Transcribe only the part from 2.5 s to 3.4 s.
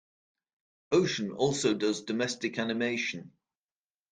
animation.